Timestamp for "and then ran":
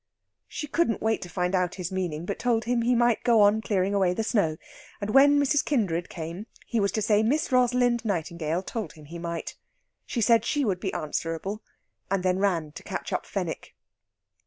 12.09-12.71